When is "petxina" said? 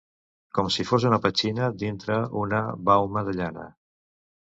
1.25-1.67